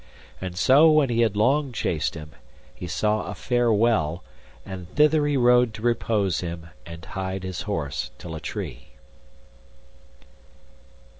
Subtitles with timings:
[0.41, 2.31] And so when he had long chased him,
[2.73, 4.23] he saw a fair well,
[4.65, 8.87] and thither he rode to repose him, and tied his horse till a tree.